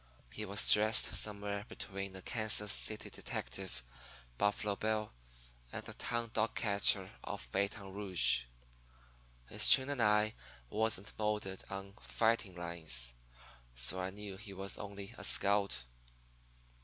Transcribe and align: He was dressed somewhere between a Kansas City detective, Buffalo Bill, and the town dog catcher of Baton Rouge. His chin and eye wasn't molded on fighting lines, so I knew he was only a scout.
He 0.33 0.45
was 0.45 0.73
dressed 0.73 1.13
somewhere 1.13 1.63
between 1.69 2.15
a 2.15 2.23
Kansas 2.23 2.71
City 2.71 3.11
detective, 3.11 3.83
Buffalo 4.39 4.75
Bill, 4.75 5.13
and 5.71 5.85
the 5.85 5.93
town 5.93 6.31
dog 6.33 6.55
catcher 6.55 7.11
of 7.23 7.51
Baton 7.51 7.93
Rouge. 7.93 8.45
His 9.47 9.69
chin 9.69 9.91
and 9.91 10.01
eye 10.01 10.33
wasn't 10.71 11.13
molded 11.19 11.63
on 11.69 11.93
fighting 12.01 12.55
lines, 12.55 13.13
so 13.75 14.01
I 14.01 14.09
knew 14.09 14.37
he 14.37 14.53
was 14.53 14.79
only 14.79 15.13
a 15.19 15.23
scout. 15.23 15.83